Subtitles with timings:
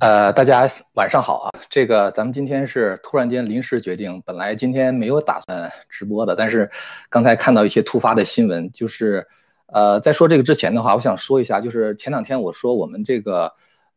[0.00, 1.50] 呃，大家晚上好啊！
[1.68, 6.70] 这个咱们今天是突然间临时决定，本来今天没有打算直播的，但是
[7.10, 9.26] 刚才看到一些突发的新闻，就是
[9.66, 13.52] 呃，在说这个之前的话，我想说一下，就是前两天我说我们这个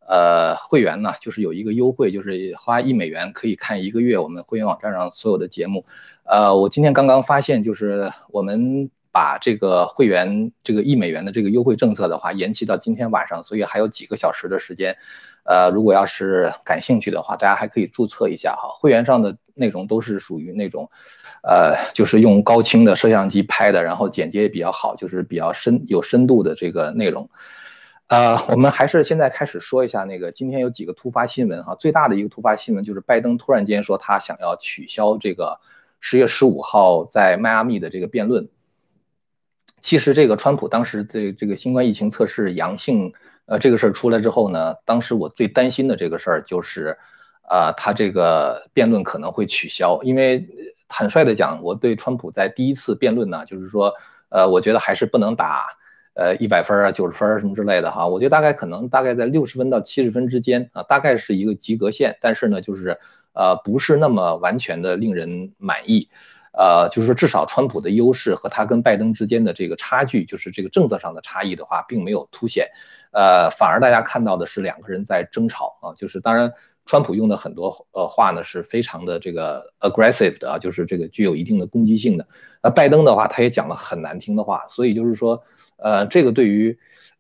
[0.07, 5.86] 呃会员呢，就是有一个优惠，就是花一美元可以看一个月我们会员网站上所有的节目。
[6.23, 8.89] 呃，我今天刚刚发现，就是我们。
[9.13, 14.95] 把这个会员这个一美元的这个优惠政策的话延期到今天晚上，所以还有几个小时的时间。
[15.44, 18.70] 呃，如果要是感兴趣的话，大家还可以注册一下哈。
[18.76, 20.90] 会员上的内容都是属于那种，
[21.44, 27.30] 呃，就是用高清的摄像机拍的，然后剪接也比较好，就是比较深有深度的这个内容。
[28.08, 31.76] 呃，我们还是现在开始说一下那个今天有几个突发新闻哈。
[31.76, 35.60] 最大的一个突发新闻就是拜登突然间说他想要取消这个
[36.02, 38.49] 十月十五号在迈阿密的这个辩论。
[39.80, 43.13] 其实这个川普当时这这个新冠疫情测试阳性，
[43.52, 46.98] 呃，这个事儿出来之后呢，当时我最担心的这个事儿就是，
[47.41, 50.02] 啊，他这个辩论可能会取消。
[50.04, 50.48] 因为
[50.88, 53.93] 坦率的讲，我对川普在第一次辩论呢，就是说，
[54.30, 55.66] 呃，我觉得还是不能打，
[56.13, 58.08] 呃，一百分啊、九十分什么之类的哈。
[58.08, 62.18] 我觉得大概可能大概在六十分到七十分之间啊，大概是一个及格线。
[62.21, 62.98] 但是呢，就是
[63.34, 66.08] 呃，不是那么完全的令人满意。
[66.53, 72.68] 呃，就是说，至少川普的优势和他跟拜登之间的这个差距，就是这个政策上的差异的话，并没有凸显。
[73.12, 75.94] 呃，反而大家看到的是两个人在争吵啊。
[75.96, 76.52] 就是当然，
[76.85, 82.28] 川普用的很多呃话呢，是非常的这个 aggressive 的啊，就是这个具有一定的攻击性的。
[82.62, 84.66] 那拜登的话，他也讲了很难听的话。
[84.68, 85.41] 所以就是说，
[85.78, 86.78] 呃，这个对于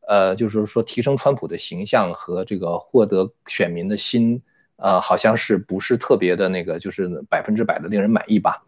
[0.07, 4.41] 呃，就是说提升川普的形象和这个获得选民的心，
[4.75, 8.61] 呃，好像是不是特别的那个，就是百分之百的令人满意吧。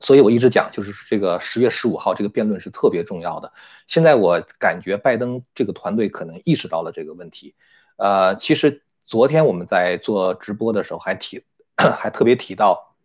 [0.00, 3.50] 所以我一直讲，就是这个十月十五号这个辩论是特别重要的。
[3.86, 7.54] 现在我感觉拜登这个团队可能意识到了这个问题。
[7.96, 11.42] 呃，其实昨天我们在做直播的时候还提，
[11.78, 12.96] 还特别提到，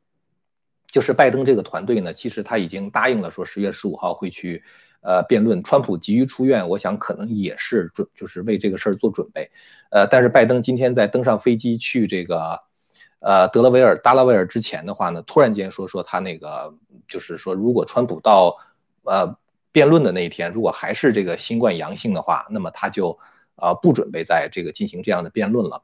[0.87, 4.63] 就是拜登这个团队呢，其实他已经答应了说十月十五号会去
[5.01, 5.63] 呃辩论。
[5.63, 9.51] 川普急于出院，我想可能也是准，就是为这个事儿做准备。
[9.91, 12.67] 呃，但是拜登今天在登上飞机去这个。
[13.19, 16.73] 呃，德拉维尔、达拉维尔之前的话呢，突然间说说他那个，
[17.07, 18.57] 就是说，如果川普到
[19.03, 19.35] 呃
[19.71, 23.19] 辩论的那一天，如果还是这个新冠阳性的话，那么他就
[23.55, 25.83] 呃不准备在这个进行这样的辩论了。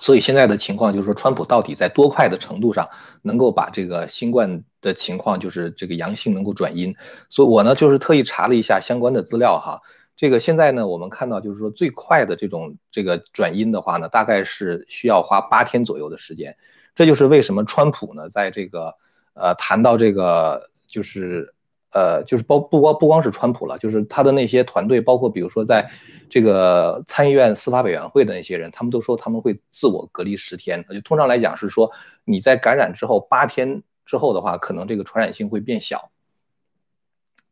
[0.00, 2.88] 所以现在的情况就是说，川普到底在多快的程度上
[3.22, 6.94] 能够把这个新冠的情况，就是这个阳性能够转阴？
[7.28, 9.80] 所以我呢就是特意查了一下相关的资料哈。
[10.20, 16.58] 这个现在呢，我们看到就是说最快的这种这个转阴的话呢，大概是需要花八天左右的时间。
[16.94, 18.94] 这就是为什么川普呢，在这个
[19.32, 21.54] 呃谈到这个就是
[21.90, 25.90] 呃就是包不光不光是川普了，就是他的那些团队，包括比如说在
[26.28, 30.84] 这个参议院司法委员会的那些人，他们都说他们会自我隔离十天。
[30.90, 31.90] 就通常来讲是说
[32.26, 36.10] 你在感染之后八天之后的话，可能这个传染性会变小。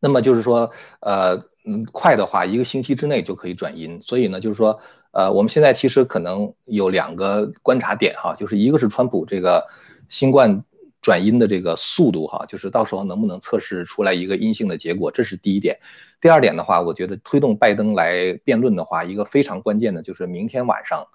[0.00, 1.48] 那么就是说呃。
[1.68, 4.00] 嗯，快的话，一个星期之内就可以转阴。
[4.00, 4.80] 所以呢，就是说，
[5.10, 9.62] 呃，我们现在其实可能有两个观察点哈，就是一个是川普这个
[10.08, 10.64] 新冠
[11.02, 15.78] 转阴的这个速度哈，就是到时候能不能测试出来一个阴性的结果，这是第一点。
[16.22, 21.06] 第二点的话，我觉得推动拜登来辩论的话，一个非常关键的就是明天晚上，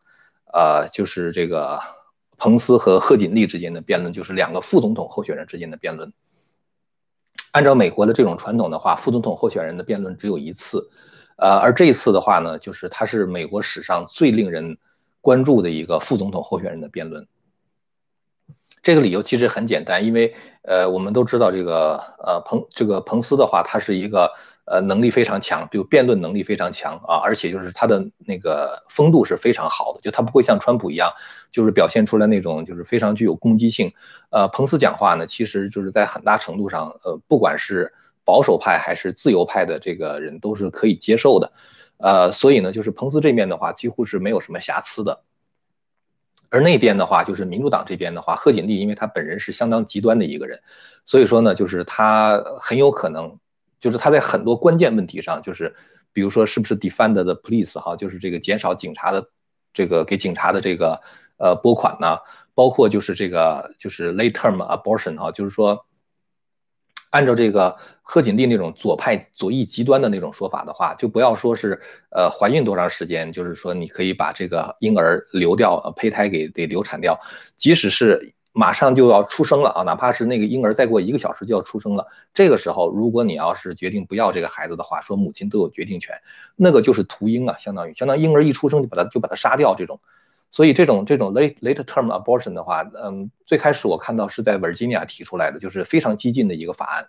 [0.54, 1.80] 呃，就是这个
[2.38, 6.14] 彭斯和贺锦丽之间的辩论，就是两个副总统候选人之间的辩论。
[7.54, 10.90] 按照美国的这种传统的话，副总统候选人的辩论只有一次，
[11.38, 14.78] 呃，而这一次的话呢，就是他是美国史上最令人
[15.22, 17.26] 关注的一个副总统候选人的辩论。
[18.82, 24.30] 这个理由其实很简单，因为呃，我们都知道这个呃彭这个彭斯的话，他是一个。
[24.66, 31.12] 呃，能力非常强，就辩论能力非常强啊，而且就是他的那个风度是非常好的，就他不会像川普一样，
[31.52, 33.92] 就是表现出来那种就是非常具有攻击性。
[34.30, 37.92] 呃，彭斯讲话呢，其实就是在很大程度上，呃，不管是
[38.24, 41.52] 保守派还是自由派的这个人都是可以接受的。
[41.98, 45.24] 呃，所以呢，就是彭斯这边的话，几乎是没有什么瑕疵的。
[46.50, 50.62] 而那边的话，就是民主党这边的话，贺锦丽，因为他本人是相当极端的一个人，
[51.04, 53.38] 所以说呢，就是他很有可能。
[53.84, 55.76] 就是他在很多关键问题上，就是
[56.14, 59.28] 比如说是不是 defend the police 哈，就是这个减少警察的
[59.74, 61.02] 这个给警察的这个
[61.38, 62.18] 呃拨款呢，
[62.56, 65.86] 包括就是这个就是 late term abortion 哈，就是说
[67.10, 77.20] 按照这个贺锦丽那种左派左翼极端的那种说法的话，就不要说是呃怀孕多长时间，就是说你可以把这个婴儿流掉，胚胎给给流产掉，
[77.58, 86.16] 即使是马上就要出生了啊，哪怕是那个婴儿再过一个小时就要出生了，这个时候如果你要是决定不要这个孩子的话，说母亲都有决定权，
[86.56, 90.00] 那个就是屠婴啊，相当于相当于婴儿一出生就把他就把他杀掉这种，
[90.52, 97.08] 所以这种这种 late late term abortion 的话，嗯，最开始我看到是在 Virginia 提出来的，就是非常激进的一个法案。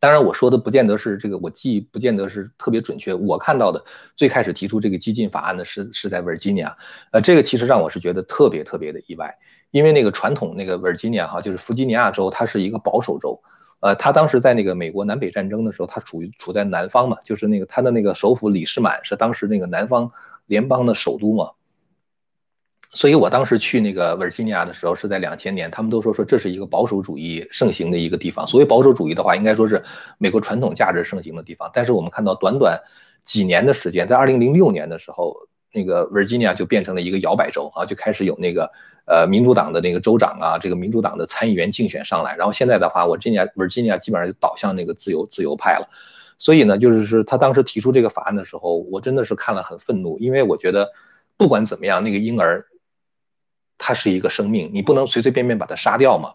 [0.00, 3.14] 当然，我说的不见得是这个，我记不见得是特别准确。
[3.14, 3.82] 我看到的
[4.16, 6.74] 最开始提出这个激进法案的是是在 Virginia，
[7.10, 9.38] 呃，这个其实让我是觉得特别特别的意外，
[9.74, 13.42] 因为那个传统那个 Virginia 哈，就是弗吉尼亚州，它是一个保守州，
[13.80, 20.12] 呃，它当时在那个美国南北战争的时候，它处于处在南方嘛，就是那个它的那个首府李士满是当时那个南方
[20.46, 21.50] 联邦的首都嘛。
[22.92, 28.46] 所以我当时去那个维吉尼亚的时候是在两千年，他们都说说这是一个保守主义盛行的一个地方。
[28.46, 29.82] 所谓保守主义的话，应该说是
[30.18, 31.68] 美国传统价值盛行的地方。
[31.74, 32.80] 但是我们看到短短
[33.24, 35.34] 几年的时间，在二零零六年的时候，
[35.74, 38.70] 那个维吉尼亚就变成了一个摇摆州啊，就开始有那个
[39.06, 42.36] 呃民主党的那个州长啊，这个民主党的参议员竞选上来。
[42.36, 45.88] 然后现在的话，我今年维吉尼亚基本上就倒向那个自由自由派了。
[46.38, 50.92] 所以呢，就是是他当时提出这个法案的时候，我真的是看了很愤怒，因为我觉得
[51.36, 52.66] 不管怎么样，那个婴儿。
[53.76, 56.34] 他是一个生命，你不能随随便便把他杀掉嘛。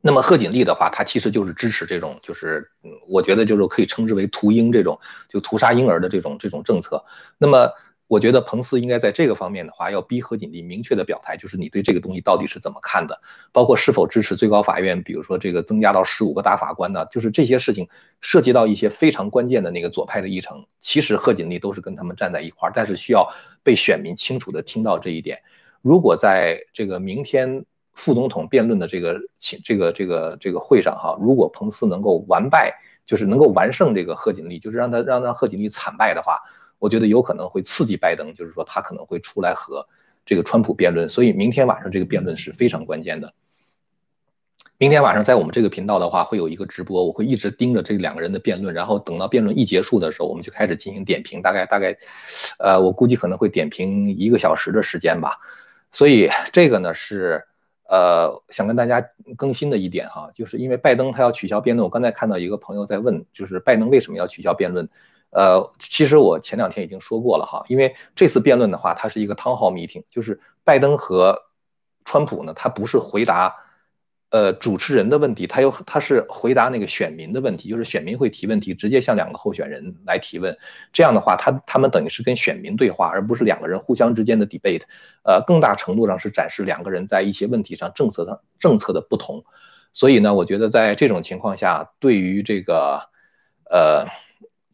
[0.00, 2.68] 那么贺锦丽的话，他其实就是支持这种，就是
[3.06, 4.98] 我觉得就是可以称之为屠婴这种，
[5.28, 7.04] 就屠杀婴儿的这种这种政策。
[7.38, 7.70] 那么
[8.10, 13.16] 我觉得彭斯应该在这个方面的话，要逼贺锦丽明确的表态，就是你对这个东西到底是怎么看的，
[13.52, 17.06] 包括是否支持最高法院，比如说这个增加到十五个大法官呢？
[17.06, 17.88] 就是这些事情
[18.20, 23.30] 涉及到一些非常关键的那个左派的议程，其实贺锦丽都是跟他们站在一块儿，但是需要
[23.62, 25.38] 被选民清楚的听到这一点。
[25.80, 32.74] 如果在这个明天副总统辩论的这个请这个这个这个会上哈，如果彭斯能够完败，
[33.06, 36.38] 就是能够完胜这个贺锦丽，就是让他让让贺锦丽惨败的话，
[36.80, 39.86] 我觉得有可能会刺激拜登，就是说他可能会出来和
[40.26, 41.08] 这个川普辩论。
[41.08, 43.32] 所以明天晚上这个辩论是非常关键的。
[44.76, 51.94] 明天晚上在我们这个频道的话，会有一个直播，我会一直盯着这两个人的辩论，然后等到辩论一结束的时候，我们就开始进行点评，大概大概，
[52.58, 55.36] 呃，我估计可能会点评一个小时的时间吧。
[55.92, 57.44] 所以这个呢是，
[57.90, 59.06] 呃，想跟大家
[59.36, 61.84] 更新的一点哈，就是因为拜登他要取消辩论。
[61.84, 64.88] 我刚才看到一个朋友在问，就是拜登为什么要取消辩论？
[65.30, 71.40] 呃，其实我前两天已经说过了哈，因为这次辩论的话，它是一个 town hall meeting，就是拜登和
[72.04, 73.54] 川普呢，他不是回答。
[74.32, 80.56] 呃，主持人的问题，他有他是回答那个选民的问题，就是选民会提问题，直接向两个候选人来提问。
[80.92, 84.82] 这样的话，他他们等于是跟选民对话，而不是两个人互相之间的 debate。
[85.24, 89.44] 呃，更大程度上是展示两个人在一些问题上政策上政策的不同。
[89.92, 93.08] 所以呢，我觉得在这种情况下，对于这个
[93.68, 94.06] 呃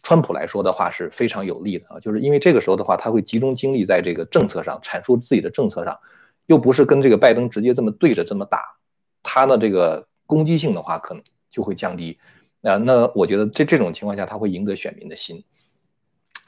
[0.07, 5.99] 川普来说的话是非常有利的啊，就是因为这个时候的话，他会集中精力在这个政策上阐述自己的政策上，
[6.47, 8.77] 又不是跟这个拜登直接这么对着这么打。
[9.25, 12.21] 他的这个攻击性的话，可能就会降低。
[12.63, 15.43] 啊那我觉得这这种情况下，他会赢得选民的心。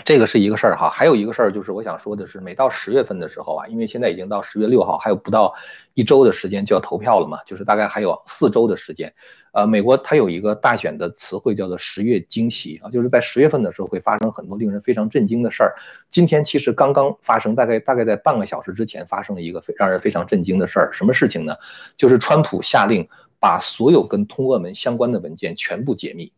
[0.04, 5.52] 这个是一个事儿哈，还有一个事儿就是我想说的是，每到十月份的时候啊，因为现在已经到十月六号，还有不到
[5.94, 9.12] 一周的时间就要投票了嘛，就是大概还有四周的时间。
[9.52, 15.74] 呃，美国它有一个大选的词汇叫做“十月惊奇”啊，就是在十月份的时候会发生很多令人非常震惊的事儿。
[16.08, 20.92] 今天其实刚刚发生，大概大概在半个小时之前发生了一个非让人非常震惊的事儿。
[20.92, 21.56] 什么事情呢？
[21.96, 23.06] 就是川普下令
[23.40, 26.32] 把所有跟通俄门相关的文件全部解密。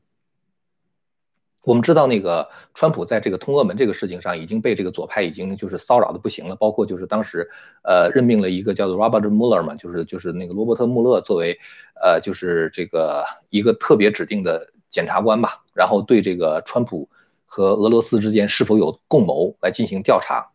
[1.63, 7.51] 我们知道，那个川普在这个通俄门这个事情上已经被这个左派已经就是骚扰的不行了，包括就是当时，
[7.83, 11.59] 呃，任命了一个叫做 Robert Mueller 嘛，就是就是那个罗伯特·穆勒作为，
[12.03, 17.07] 呃，就是这个一个特别指定的检察官吧，然后对这个川普
[17.45, 20.53] 和俄罗斯之间是否有共谋来进行调查，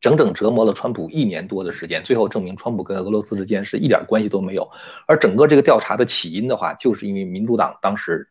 [0.00, 4.70] 整整折磨了川普一年多的时间，最后证明川普跟俄罗斯之间是一点关系都没有，
[5.08, 8.28] 而整个这个调查的起因的话，就是因为民主党当时。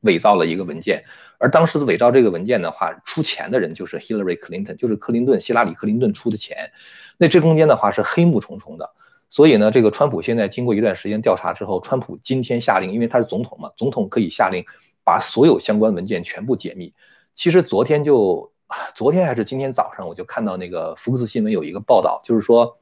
[0.00, 1.04] 伪造了一个文件，
[1.38, 6.70] 而当时伪造这个文件的话，出钱的人就是 Hillary Clinton，就是克林顿，希拉里·克林顿出的钱。
[7.18, 8.90] 那这中间的话是黑幕重重的。
[9.28, 14.64] 所以呢，这个川普现在经过一段时间调查之后，川普今天下令，因为他是总统嘛，总统可以下令
[15.02, 16.94] 把所有相关文件全部解密。
[17.34, 18.52] 其实昨天就，
[18.94, 22.78] 昨天还是今天早上，我就看到那个福克斯新闻有一个报道，就是说，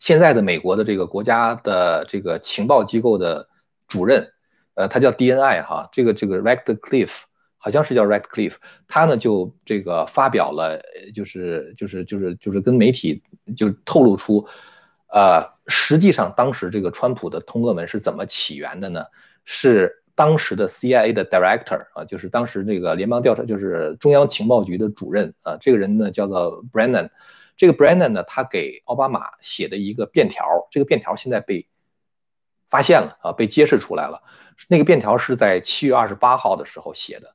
[0.00, 3.48] 现在的美国的这个国家的这个情报机构的
[3.86, 4.32] 主任。
[4.78, 7.22] 呃，他叫 DNI 哈，这个这个 Radcliffe
[7.56, 8.54] 好像是叫 Radcliffe，
[8.86, 10.80] 他呢就这个发表了，
[11.12, 13.20] 就是就是就是就是跟媒体
[13.56, 14.46] 就透露出，
[15.08, 19.04] 呃，实际上当时这个川普的通俄门是怎么起源的呢？
[19.44, 27.10] 是当时的 CIA 的 Director 啊，就是当时这个联邦调查就是中央情报局的主任啊，这个人呢叫做 Brennan，
[27.56, 31.66] 这个 Brennan 呢，他给奥巴马写的一个便条，这个便条现在被
[32.70, 34.22] 发现了啊，被揭示出来了。
[34.66, 37.34] 那个便条是在七月二十八号的时候写的。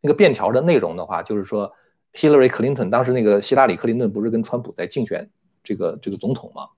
[0.00, 1.72] 那个便条的内容的话，就是说
[2.12, 5.30] Hillary Clinton 当时那个希拉里克林顿不是跟川普在竞选
[5.64, 6.68] 这个这个总统吗？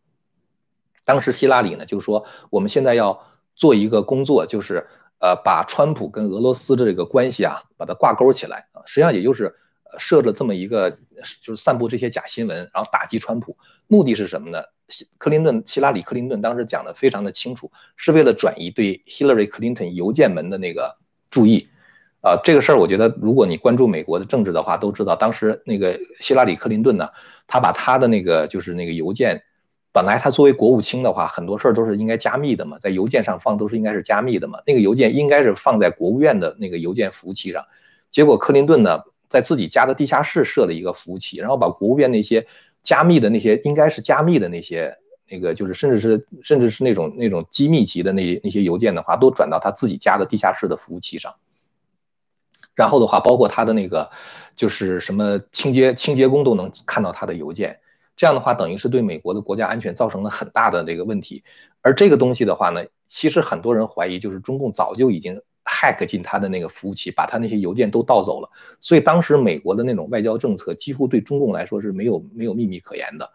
[1.05, 4.87] 当时希拉里呢，就是说我们现在要做一个工作，就是
[5.21, 9.55] 呃把川普跟俄罗斯的这个关系啊，把它挂钩起来啊，实际上也就是
[9.99, 10.91] 设了这么一个，
[11.41, 14.63] 就是散布这些假新闻，然后打击川普，目的是什么呢？
[15.19, 20.97] 克林顿希拉里克林顿当时讲的非常的清楚，是为了转移对 Hillary Clinton 邮件门的那个
[21.31, 21.69] 注意
[22.21, 22.39] 啊。
[22.45, 27.09] 这个事儿我觉得，如果你关注美国的政治的话，都知道当时那个希拉里克林顿呢，
[27.47, 29.43] 他把他的那个就是那个邮件。
[29.91, 34.59] 本来他作为国务卿的话，很多事儿都是应该加密的嘛，在邮件上放都是应该是加密的嘛。
[34.67, 37.65] 那个邮件应该是放在国务院的那个邮件服务器上，
[38.11, 42.47] 结果克林顿呢，在自己家的地下室设了一个服务器，然后把国务院那些
[42.83, 44.97] 加密的那些应该是加密的那些
[45.29, 51.35] 那个就是甚至是甚至是那种那种机密级的那那些邮件的话，都转到他自己家的地下室的服务器上。
[52.75, 54.11] 然后的话，包括他的那个
[54.57, 57.79] 就是什么清洁清洁工都能看到他的邮件。
[58.17, 61.43] 这样的话，等于是对美国的国家安全造成了很大的这个问题。
[61.83, 68.49] 而这个东西的话呢，其实很多人怀疑，就是中共早就已经 hack 进他的那个服务器，把他那些邮件都盗走了。
[68.81, 73.31] 所以当时美国的那种外交政策，几乎对中共来说是没有没有秘密可言的。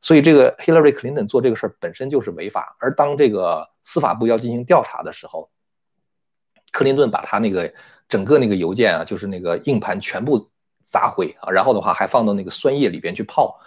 [0.00, 2.76] 所以这个 Hillary Clinton 做这个事儿本身就是违法。
[2.78, 5.50] 而当这个司法部要进行调查的时候，
[6.72, 7.72] 克林顿把他那个
[8.08, 10.50] 整个那个邮件啊，就是那个硬盘全部
[10.84, 13.58] 砸毁啊，然后的话还放到那个酸液里边去泡。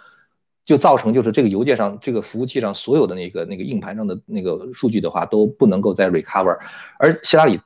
[0.64, 6.56] 就造成就是这个邮件上这个服务器上所有的那个那个硬盘上的那个数据的话都不能够再 recover，
[7.00, 7.60] 而希拉里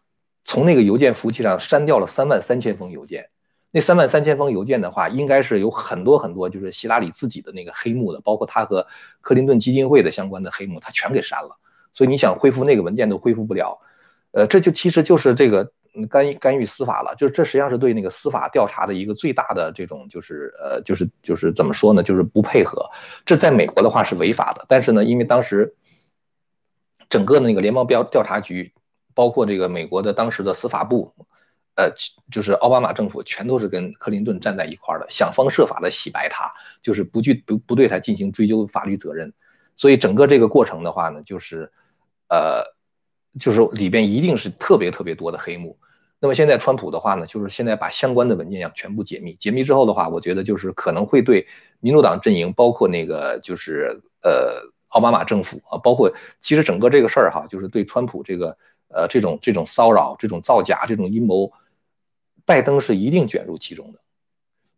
[0.47, 3.29] 从那个邮件服务器上删掉了三万三千封邮件，
[3.71, 8.87] 那三万三千封邮件的话，应该是有很多很多就是希拉里自己的那个黑幕的，包括他和
[9.21, 11.59] 克林顿基金会的相关的黑幕，他全给删了，
[11.93, 13.79] 所以你想恢复那个文件都恢复不了，
[14.31, 15.71] 呃，这就其实就是这个。
[16.11, 22.03] 干干预司法了，就是这实际上是对那个司法调查的一个最大的这种，就是呃，就是就是怎么说呢？
[22.03, 22.85] 就是不配合。
[23.25, 25.75] 这在美国的话是违法的，但是呢，因为当时
[27.09, 28.75] 整个的那个联邦调调查局，
[29.17, 31.11] 包括这个美国的当时的司法部，
[31.75, 31.91] 呃，
[32.31, 39.33] 就是奥巴马政府全都是跟克林顿站在一块儿的，想方设法的洗白他，就是不去不不对他进行追究法律责任。
[39.75, 41.73] 所以整个这个过程的话呢，就是
[42.29, 42.63] 呃，
[43.41, 45.79] 就是里边一定是特别特别多的黑幕。
[46.19, 51.47] 那么现在川普的话呢，就是现在把相关的文件要全部解密，解密之后的话，我觉得就是可能会对
[51.81, 58.57] 民主党阵营，包括那个就是呃奥巴马政府啊，包括其实整个这个事儿哈，就是对川普这个
[58.89, 61.53] 呃这种这种骚扰、这种造假、这种阴谋，
[62.45, 64.01] 拜登是一定卷入其中的，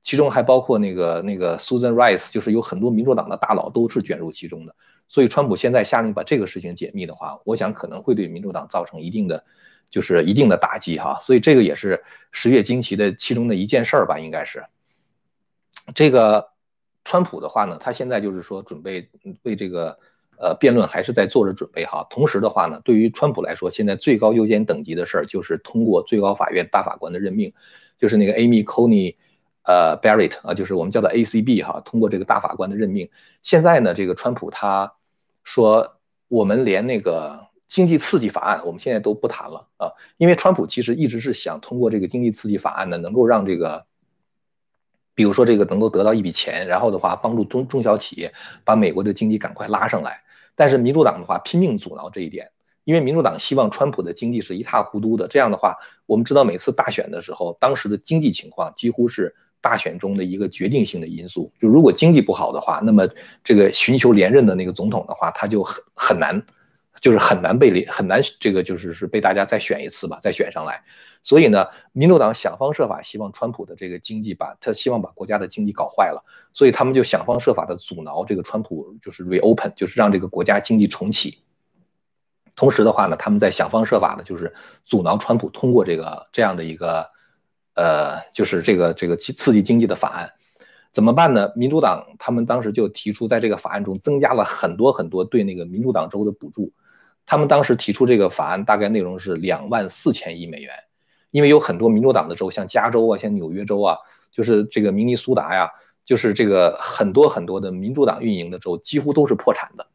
[0.02, 4.74] 其中还包括那个那个 Susan Rice，就是有很多民主党的大佬都是卷入其中的，
[5.08, 9.44] 所以川普现在下令把这个事情解密的话，我想可能会对民主党造成一定的。
[9.90, 14.66] 就是一定的打击哈，所以这个也是十月惊奇的其中的一件事儿吧，应该是。
[15.94, 16.50] 这个
[17.04, 19.08] 川普的话呢，他现在就是说准备
[19.44, 19.98] 为这个
[20.40, 22.06] 呃辩论还是在做着准备哈。
[22.08, 27.52] 同时的话呢，对于川普来说，现在最高优先等级的事儿就是通过最高法院大法官的任命，
[27.96, 29.16] 就是那个 Amy Coney
[29.64, 33.08] 呃 Barrett 啊，就是我们叫做 ACB 哈，通过这个大法官的任命。
[33.42, 34.94] 现在呢，这个川普他
[35.44, 37.46] 说我们连那个。
[37.68, 43.84] 经济刺激法案，我们现在都不谈了啊，因为川普其实一直是想通过这个经济刺激法案呢，能够让这个，
[45.14, 48.32] 比如说这个能够得到一笔钱，然后的话帮助中中小企业
[48.64, 50.22] 把美国的经济赶快拉上来。
[50.58, 52.50] 但是民主党的话拼命阻挠这一点，
[52.82, 55.28] 因为民主党希望川普的经济是一塌糊涂的。
[55.28, 61.52] 这样的话，我们知道每次大选的时候，当时的经济情况几乎是大选中的一个决定性的因素。
[61.60, 63.08] 就如果经济不好的话，那么
[63.44, 66.42] 这个寻求连任的那个总统的话，他就很很难。
[67.00, 70.82] 就是很难被连很难这个就是是被大家再选一次吧，再选上来。
[71.28, 81.42] 所以呢，民主党想方设法希望川普的这个经济把他希望把国家的经济搞坏了，所以他们就想方设法的阻挠这个川普就是 reopen，就是让这个国家经济重启。
[82.56, 84.54] 同时的话呢，他们在想方设法的就是
[84.86, 87.10] 阻挠川普通过这个这样的一个
[87.74, 90.32] 呃，就是这个这个刺激经济的法案。
[90.94, 91.52] 怎么办呢？
[91.54, 96.72] 民主党他们当时就提出，在这个法案中增加了很多很多对那个民主党州的补助。
[97.26, 100.72] 他们当时提出这个法案，大概内容是两万四千亿美元，
[101.30, 103.98] 因为有很多民主党的州，像加州啊，像纽约州啊，
[104.32, 105.70] 就是这个明尼苏达呀，
[106.04, 109.86] 就是这个很多很多的民主党运营的州，几乎都是破产的，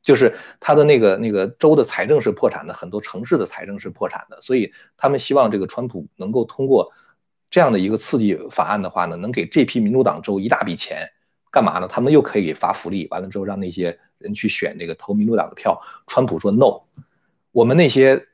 [0.00, 6.92] 就是他的那个那个州的财政是破产的，很多城市的财政是破产的，所以他们希望这个川普能够通过
[7.50, 11.10] 这样的一个刺激法案的话呢，能给这批民主党州一大笔钱，
[11.50, 11.88] 干嘛呢？
[11.88, 15.82] 他们又可以给发福利，完了之后让那些人去选那个投民主党的票。
[16.06, 16.82] 川普说 no，
[17.50, 18.28] 我们那些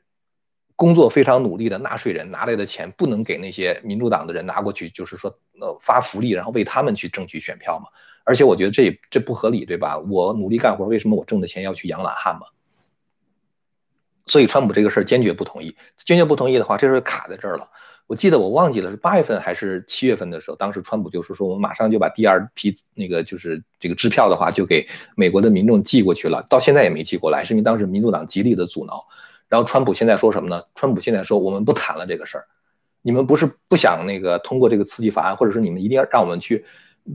[0.77, 5.29] 工作非常努力的纳税人拿来的钱不能给那些民主党的人拿过去，就是说
[5.59, 7.87] 呃发福利，然后为他们去争取选票嘛。
[8.23, 9.97] 而且我觉得这这不合理，对吧？
[9.97, 12.41] 我努力干活，为什么我挣的钱要去养懒汉嘛？
[14.27, 17.67] 所以川普这个事儿坚决不同意，坚决不同意的话，这事儿卡在这儿了。
[18.05, 29.03] 我记得我忘记了是八月份还是七月份的时候，当时川普就是说我们马上就把第二批那个就是这个支票的话就给美国的民众寄过去了，到现在也没寄过来，是因为当时民主党极力的阻挠。
[29.47, 30.63] 然后川普现在说什么呢？
[30.75, 32.47] 川普现在说我们不谈了这个事儿，
[33.01, 36.65] 你们不是不想那个通过这个刺激法案，或者说你们一定要让我们去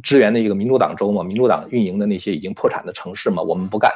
[0.03, 1.23] 支援那个民主党州吗？
[1.23, 3.43] 民主党运营的那些已经破产的城市吗？
[3.43, 3.93] 我们不干。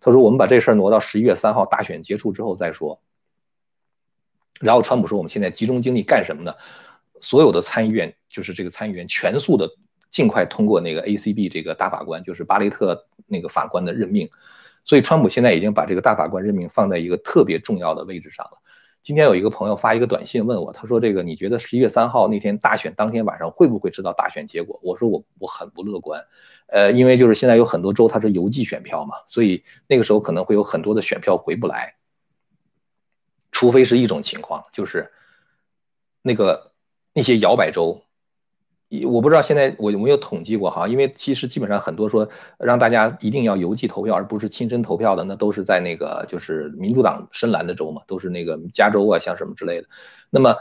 [0.00, 3.00] 他说我们把这事儿挪到十一月三号大选结束之后再说。
[4.60, 6.54] 然后川普说：“我们现在集中精力干什么呢？
[7.20, 9.70] 所有的参议院，就是这个参议员，全速的
[10.10, 14.28] 尽快通过那个 ACB 这个大法官，就是巴雷特那个法官的任命。
[14.88, 18.52] 所以川普现在已经把这个大法官任命放在一个特别重要的位置上了。
[19.02, 26.24] 今天有一个朋友发一个短信问我，他说：‘这个你觉得十一月三号那天大选当天晚上会不会知道大选结果？’我说我我很不乐观，
[26.68, 31.96] 呃，因为就是现在有很多州它是邮寄选票嘛，所以那个时候可能会有很多的选票回不来。”
[33.52, 35.12] 除非是一种情况，就是
[36.22, 36.72] 那个
[37.12, 38.02] 那些摇摆州，
[39.06, 42.28] 我不知道现在我有没有统计过哈，因为其实基本上很多说
[42.58, 49.88] 让大家一定要邮寄投票而不是亲身投票的，那都是在那个就是民主党深蓝的州嘛，都是那个加州啊，像什么之类的，
[50.30, 50.56] 那么。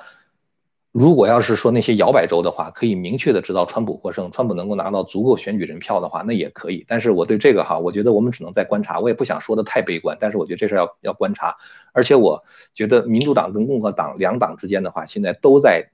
[0.93, 6.83] 如果要是说那些摇摆州的话，可以明确的知道川普获胜，川普能够拿到足够选举人票的话，那也可以。
[6.87, 8.99] 但是我对这个哈，我觉得我们只能再观察。
[8.99, 11.55] 我也不想说的太悲观，但是我觉得这事要要观察。
[11.93, 12.43] 而且我
[12.73, 15.87] 觉得民主党跟共和党两党之间的话，现在都在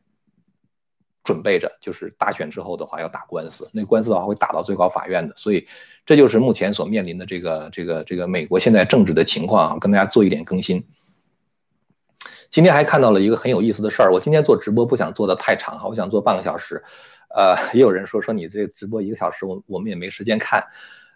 [1.24, 5.34] 准备着，就是大选之后的话要打官司，那官司的话会打到最高法院的。
[5.38, 5.68] 所以
[6.06, 10.84] 这就是目前所面临的这个这个这个美国现在政治的情况啊，跟大家做一点更新。
[12.50, 14.12] 今天还看到了一个很有意思的事儿。
[14.14, 16.84] 我今天做直播不想做的太长哈，我想做半个小时。
[17.36, 20.64] 呃， 也有人说说你这直播一个小时，我我们也没时间看。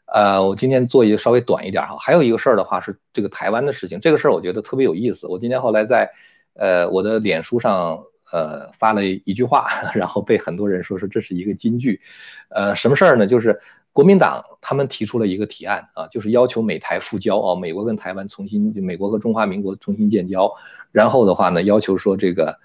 [0.08, 1.96] 呃，我今天做一个稍微短一点哈。
[2.00, 5.28] 还有一个事儿的话是这个台湾的事情，这个事儿我觉得特别有意思。
[5.28, 6.10] 我今天后来在
[6.54, 12.02] 呃我的脸书上呃发了一句话， 然后被很多人说说这是一个金句。
[12.50, 13.28] 呃，什么事儿呢？
[13.28, 13.60] 就是
[13.94, 20.54] 国民党他们提出了一个提案啊，就是要求美台复交啊，美国跟台湾重新，美国和中华民国重新建交。
[20.92, 22.60] 然后的话呢，要求说这个，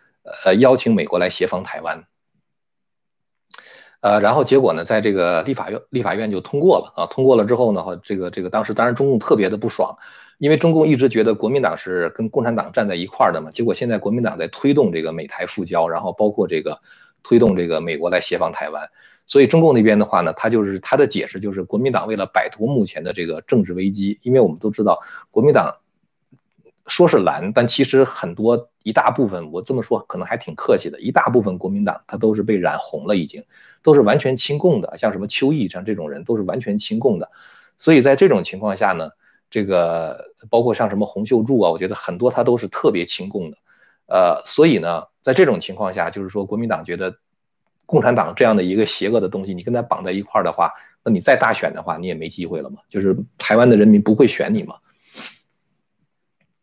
[0.45, 2.05] 呃，邀请美国来协防台湾，
[4.01, 9.97] 呃，然后结果呢，在这个立法院，立法院就通过了啊，通过了之后呢，这个这个当时当然中共特别的不爽，
[10.43, 16.81] 因为中共一直觉得国民党是跟共产党站在一块儿的嘛，结果现在国民党在推动这个美台复交，然后包括这个
[17.23, 18.91] 推动这个美国来协防台湾，
[19.25, 24.99] 所以中共那边的话呢，他就是他的解释就是国民党为了摆脱目前的这个政治危机，因为我们都知道
[25.31, 25.77] 国民党。
[26.89, 30.99] 说是蓝，但其实很多一大部分，我这么说可能还挺客气的。
[31.01, 33.45] 一大部分国民党他都是被染红了，已经
[33.85, 37.31] 都是完全亲共的，像什么邱毅像这种人都是完全亲共的。
[37.79, 39.11] 所以在这种情况下呢，
[39.53, 43.59] 这个包括像什么洪秀柱啊，我觉得很多他都是特别亲共的。
[44.07, 47.15] 呃，所以呢，在这种情况下，就是说国民党觉得
[47.85, 50.73] 共产党这样的一个邪恶的东西，你跟他绑在一块儿的话，
[51.05, 54.77] 那你再大选的话，你也没机会了嘛，就是台湾的人民不会选你嘛。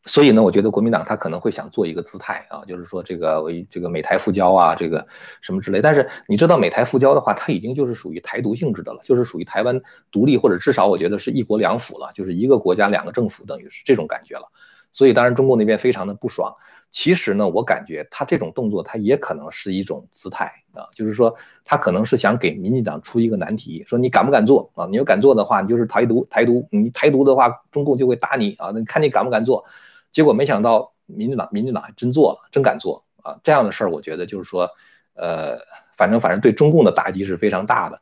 [0.10, 5.06] 所以呢，我觉得国民党他可能会想做一个姿态啊，就是说这个为这个美台复交啊，这个
[5.40, 5.84] 什么之类。
[5.84, 9.80] 但是你知道美台复交的话，它已经就是属于台独性质的了，就是属于台湾
[10.12, 14.52] 独立或者至少我觉得是一国两府了，就是一个国家两个政府，等于是这种感觉了。
[14.92, 16.56] 所以当然中共那边非常的不爽。
[16.90, 24.88] 其实呢，我感觉他这种动作他也可能是一种姿态啊，就是说他可能是想给民进党出一个难题，说你敢不敢做啊？
[24.90, 28.72] 你要敢做的话，你就是台独，台独，你台独的话，中共就会打你啊。
[28.74, 29.64] 那看你敢不敢做。
[30.12, 33.40] 结果没想到，民进党民进党还真做了，真敢做啊！
[33.44, 34.70] 这样的事儿，我觉得就是说，
[35.14, 35.58] 呃，
[35.98, 38.02] 反正反正对中共的打击是非常大的，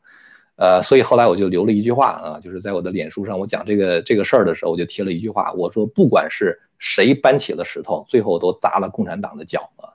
[0.56, 9.92] 呃，所以后来我就留了一句话啊，就是在我的脸书上，我讲这个这个事儿的时候，我就贴了一句话，我说不管是谁搬起了石头，最后都砸了共产党的脚啊！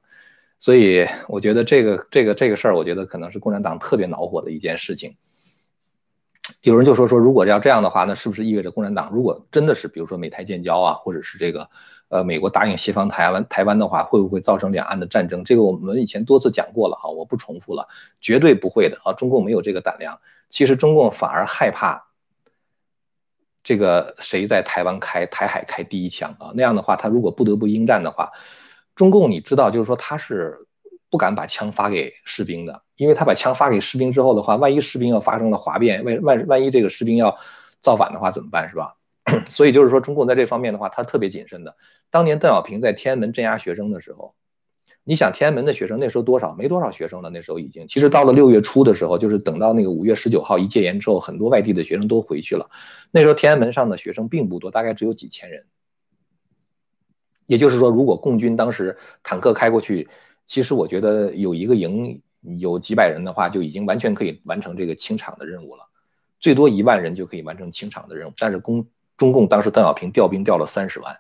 [0.59, 5.17] 所以我觉得这个这个这个事儿，我觉得可能是共产党特别恼火的一件事情。
[6.63, 11.69] 有人就说说，如果要这样的话，那是不是意味着共产党如果真的是比如说美台建交啊，或者是这个？
[12.13, 15.43] 呃，美国答应协防台湾，台湾的话会不会造成两岸的战争？
[15.45, 17.89] 这个我们以前多次讲过了哈，我不重复了，
[18.21, 19.15] 绝对不会的啊！
[19.15, 20.21] 中共没有这个胆量。
[20.51, 22.09] 其实中共反而害怕
[23.65, 26.53] 这个谁在台湾开台海开第一枪啊？
[26.55, 28.31] 那样的话，他如果不得不应战的话，
[28.95, 30.67] 中共你知道，就是说他是
[31.09, 37.39] 不敢把枪发给士兵的，因为他把枪发给士兵之后的话，万一士兵要发生了哗变，万万万一这个士兵要
[37.81, 38.97] 造反的话怎么办，是吧？
[39.49, 41.77] 所以就是说，中共在这方面的话，他特别谨慎的。
[42.11, 44.35] 当年邓小平在天安门镇压学生的时候，
[45.05, 46.55] 你想天安门的学生那时候多少？
[46.55, 47.87] 没多少学生了，那时候已经。
[47.89, 52.71] 其实到了六月初的时候，就是等到那个五月十九号一戒严之后，很多外地的学生都回去了。
[53.11, 55.67] 那时候天安门上的学生并不多，大概只有几千人。
[57.47, 60.09] 也就是说，如果共军当时坦克开过去，
[60.47, 62.23] 其实我觉得有一个营
[62.59, 65.89] 有几百人的话，就已经完全可以完成这个清场的任务了。
[66.39, 68.33] 最多一万人就可以完成清场的任务。
[68.39, 71.19] 但是共中共当时邓小平调兵调了三十万，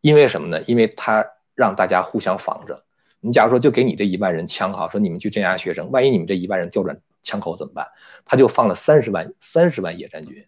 [0.00, 0.62] 因为什么呢？
[0.62, 2.84] 因为他让大家互相防着。
[3.20, 7.86] 你假如说就给你这一万人枪哈，说你们去镇压学生，万一你们这一万人调转枪口怎么办？
[8.24, 10.46] 他就放了三十万三十万野战军，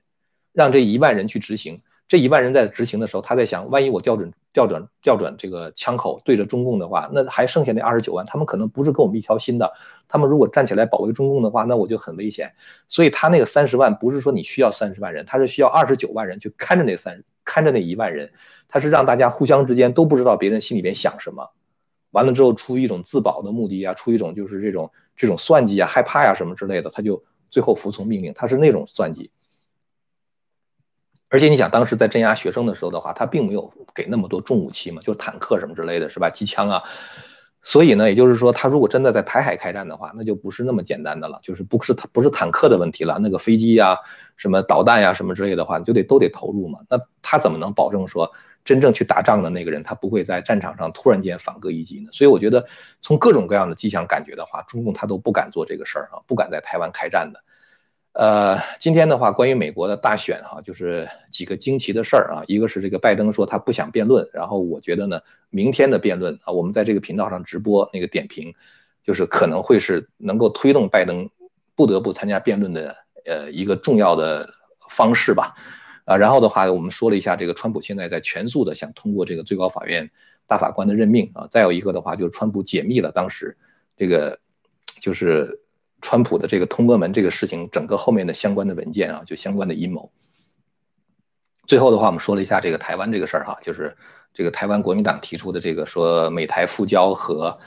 [0.53, 1.83] 让这一万人去执行。
[2.07, 9.73] 这一万人在执行的时候，他在想，万一我调准调转调转这个枪口对着中共的话，那还剩下那二十九万，他们可能不是跟我们一条心的。
[10.07, 12.53] 他们如果站起来保卫中共的话，那我就很危险。
[12.89, 18.33] 所以他那个三十万不是说你需要三十万人，他是需要二十九万人去看着那三看着那一万人，
[18.69, 21.51] 他是让大家互相之间都不知道别人心里边想什么。
[22.11, 29.31] 完了之后，出于一种自保的目的啊，出于一种就是这种这种算计啊、害怕呀什么之类的，他就最后服从命令，他是那种算计。
[31.35, 36.31] 而且你想，当时在镇压学生的时候的话，他并没有给那么多重武器嘛，就是坦克什么之类的，是吧？
[36.31, 36.85] 机枪啊。
[37.61, 43.99] 所以呢，也就是说，他如果真的在台海开战的话，那就不是那么简单的了，就是不是他不是坦克的问题了，那个飞机呀、
[44.37, 46.79] 什么导弹呀、什么之类的话，你就得都得投入嘛。
[46.89, 48.31] 那他怎么能保证说
[48.65, 52.11] 真正去打仗的那个人，他不会在战场上突然间反戈一击呢？
[52.13, 52.65] 所以我觉得，
[53.03, 57.43] 从各种各样的迹象感觉的话，中共他都不敢做这个事儿啊，不敢在台湾开战的。
[58.15, 62.45] 呃，今天的话，关于美国的大选哈，就是几个惊奇的事儿啊。
[62.47, 68.55] 一个是这个拜登说他不想辩论，然后我觉得呢，明天的辩论啊，我们在这个频道上直播那个点评，
[69.03, 71.29] 就是可能会是能够推动拜登
[71.75, 74.49] 不得不参加辩论的呃一个重要的
[74.89, 75.53] 方式吧。
[76.05, 80.09] 啊，然后的话，我们说了一下这个川普现在在全速的想通过这个最高法院
[80.47, 81.49] 大法官的任命啊。
[81.51, 83.57] 再有一个的话，就是川普解密了当时
[83.97, 84.39] 这个
[85.01, 85.63] 就是。
[86.05, 90.13] 川普的这个通俄门这个事情，整个后面的相关的文件啊，就相关的阴谋。
[91.67, 93.97] 最后的话，我们说了一下这个台湾这个事儿哈，就是
[94.35, 97.59] 这个台湾国民党提出的这个说美台复交和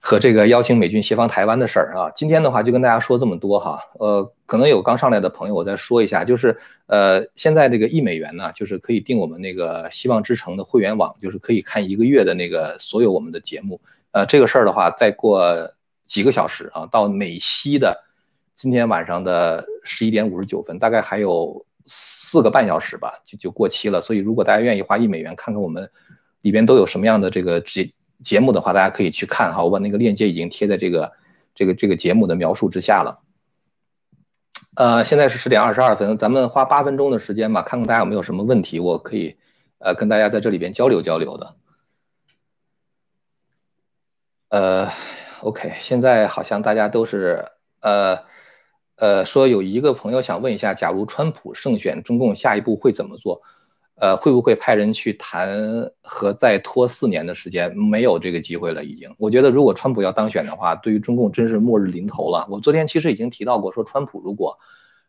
[0.00, 2.10] 和这个邀请美军协防台湾的事儿啊。
[2.16, 13.82] 今天的话就跟大家说这么多哈，呃，可能有刚上来的朋友，我再说一下，就是呃，现在这个一美元呢，就是可以订我们那个希望之城的会员网，就是可以看一个月的那个所有我们的节目。
[14.12, 15.74] 呃，这个事儿的话，再过。
[16.08, 18.04] 几个小时啊，到美西的
[18.54, 24.00] 今天晚上的十一点五十九分，大概还有四个半小时吧，就就过期了。
[24.00, 25.88] 所以如果大家愿意花一美元看看我们
[26.40, 27.92] 里边都有什么样的这个节
[28.24, 29.62] 节目的话，大家可以去看哈。
[29.62, 31.12] 我把那个链接已经贴在这个
[31.54, 33.20] 这个这个节目的描述之下了。
[34.74, 39.36] 呃，现在是十点二十二分，咱们花八分钟的时间吧，看看大家有没有什么问题，我可以
[39.78, 41.56] 呃跟大家在这里边交流交流的。
[44.48, 44.90] 呃。
[45.40, 47.44] OK，现在好像大家都是
[47.80, 48.18] 呃
[48.96, 53.40] 呃说有一个朋友想问一下，假如川普胜选，中共下一步会怎么做？
[54.00, 57.76] 呃，会不会派人去谈和再拖四年的时间？
[57.76, 59.12] 没有这个机会了，已经。
[59.18, 62.46] 我觉得如果川普要当选的话，对于中共真是末日临头了。
[62.50, 64.58] 我昨天其实已经提到过，说川普如果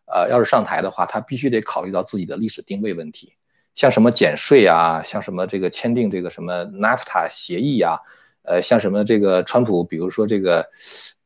[0.06, 3.34] 呃要是上台的话，他必须得考虑到自己的历史定位问题，
[3.74, 8.00] 像什么减税啊，像什么这个签订这个什么 NAFTA 协议啊。
[8.44, 10.68] 呃，像什么这个川普，比如说这个，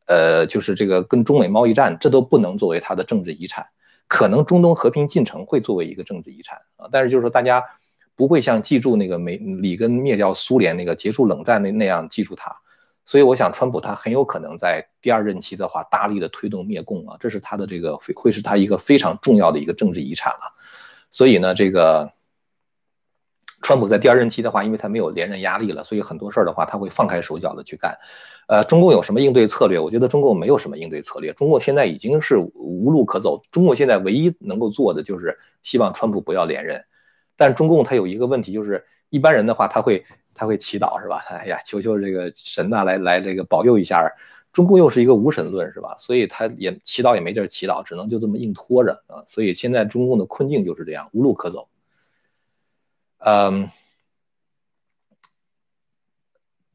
[0.08, 3.66] 呃，就是这个跟中美贸易战，这都不能作为他的政治遗产。
[4.08, 7.64] 可能中东和平进程会作为一个政治遗产啊，但是就是说大家
[8.16, 12.54] 不会像记住那个美里根灭掉苏联那个结束冷战那那样记住他。
[13.06, 20.54] 所以我想，川普他很有可能在第二任期的话，大力的推动灭共啊，这是他的这个会是他一个非常重要的一个政治遗产了。
[21.10, 22.12] 所以呢，这个。
[23.64, 27.98] 川普在第二任期的话，因为他没有连任压力了，所以很多事儿的话，他会放开手脚的去干。
[28.48, 29.80] 呃，中共有什么应对策略？
[29.80, 31.32] 我觉得中共没有什么应对策略。
[31.32, 33.42] 中共现在已经是无路可走。
[33.50, 36.84] 中共现在唯一能够做的就是希望川普不要连任。
[37.38, 41.24] 但中共他有一个问题，就是一般人的话，他会他会祈祷是吧？
[41.32, 44.12] 哎呀，求求这个神呐，来来这个保佑一下。
[44.52, 45.96] 中共又是一个无神论是吧？
[45.98, 49.24] 所以他也祈祷也没地儿祈祷，只能就这么硬拖着啊。
[49.26, 51.70] 所以现在中共的困境就是这样，无路可走。
[53.26, 53.70] 嗯，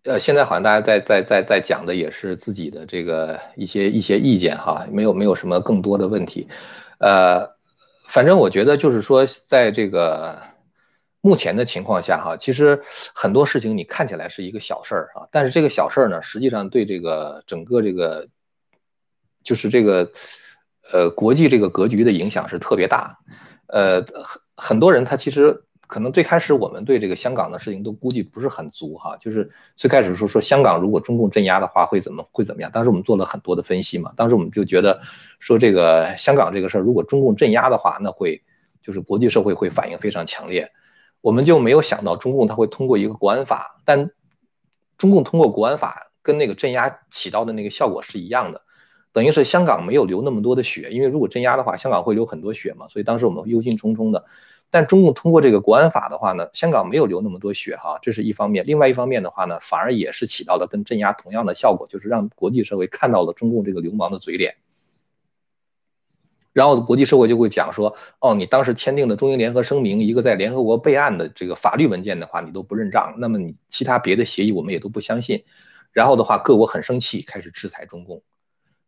[0.04, 6.48] 呃，现在好像大家在在在在讲的也是自己的这个一些一些意见哈，没有没有什么更多的问题，
[7.00, 7.54] 呃，
[8.08, 10.40] 反正我觉得就是说，在这个
[11.20, 12.82] 目前的情况下哈，其实
[13.14, 18.26] 很多事情你看起来是一个小事儿啊，但是这个小事儿呢，实际上对这个整个这个
[19.44, 20.10] 就是这个
[20.90, 23.18] 呃国际这个格局的影响是特别大。
[23.66, 32.70] 呃，很很多人他其实可能最开始我们对这个香港的事情都估计不是很足哈，就是最开始说说香港如果中共镇压的话会怎么会怎么样？
[32.70, 35.00] 当时我们做了很多的分析嘛，当时我们就觉得
[35.38, 38.42] 说这个香港这个事儿如果中共镇压的话，那会
[38.82, 40.70] 就是国际社会会反应非常强烈。
[41.22, 44.10] 我们就没有想到中共他会通过一个国安法，但
[44.98, 48.60] 中共通过国安法跟那个镇压起到的那个效果是一样的，
[49.12, 54.26] 等于是香港没有流那么多的血，因为如果镇压的话，香港会流很多血嘛，所以当时我们忧心忡忡的。
[54.70, 58.64] 但中共通过这个国安法的话呢，香港没有流那么多血哈，这是一方面。
[58.66, 64.56] 另外一方面的话呢，反而也是起到了跟镇压同样的效果，就是让国际社会看到了中共这个流氓的嘴脸。
[66.52, 75.44] 然后国际社会就会讲说，哦，你当时签订的中英联合声明，一个在联合国备案的这个法律文件的话，你都不认账，那么你其他别的协议我们也都不相信。
[75.92, 78.22] 然后的话，各国很生气，开始制裁中共。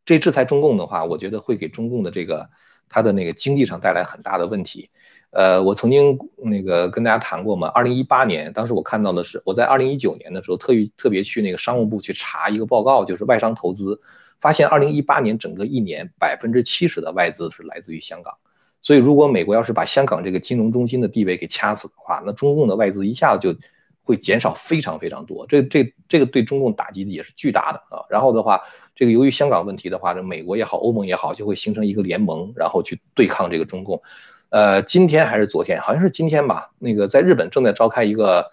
[0.04, 2.50] 这制裁中共的话，我觉得会给中共的这个
[2.90, 4.90] 它的那个经济上带来很大的问题。
[5.30, 13.98] 呃，我曾经那个跟大家谈过嘛，二零一八年，当时我看到的是，我在二零一九年的时候特意特别去那个商务部去查一个报告，就是外商投资。
[14.40, 18.34] 发现二零一八年整个一年百分之七十的外资是来自于香港，
[18.80, 23.58] 所以如果美国要是把香港这个金融中心的地位给掐死的话，那中共的外资一下子就
[24.02, 25.46] 会减少非常非常多。
[25.46, 28.04] 这这这个对中共打击也是巨大的啊。
[28.08, 28.60] 然后的话，
[28.94, 34.02] 这个由于香港问题的话，这美国也好，欧盟也好，就会形成一个联盟，然后去对抗这个中共。
[34.50, 36.70] 呃，今天还是昨天，好像是今天吧？
[36.78, 38.50] 那个在日本正在召开一个